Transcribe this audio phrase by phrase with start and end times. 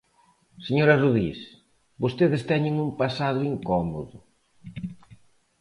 [0.67, 1.39] Señora Rodís,
[2.03, 4.17] vostedes teñen un pasado incómodo.